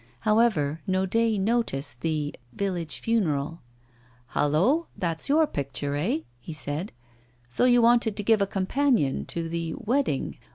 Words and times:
However, 0.21 0.81
Naudet 0.87 1.39
noticed 1.39 2.01
the 2.01 2.33
'Village 2.53 2.97
Funeral.' 3.01 3.61
'Hullo! 4.29 4.87
that's 4.97 5.29
your 5.29 5.45
picture, 5.45 5.95
eh?' 5.95 6.21
he 6.39 6.53
said. 6.53 6.91
'So 7.47 7.65
you 7.65 7.83
wanted 7.83 8.17
to 8.17 8.23
give 8.23 8.41
a 8.41 8.47
companion 8.47 9.25
to 9.25 9.47
the 9.47 9.75
"Wedding"? 9.75 10.39